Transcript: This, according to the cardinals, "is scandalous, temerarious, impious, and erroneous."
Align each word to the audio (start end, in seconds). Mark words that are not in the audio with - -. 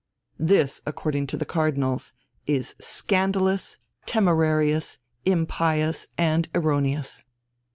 This, 0.39 0.81
according 0.87 1.27
to 1.27 1.37
the 1.37 1.45
cardinals, 1.45 2.11
"is 2.47 2.73
scandalous, 2.79 3.77
temerarious, 4.07 4.97
impious, 5.25 6.07
and 6.17 6.49
erroneous." 6.55 7.23